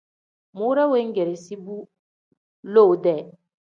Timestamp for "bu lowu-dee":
1.65-3.21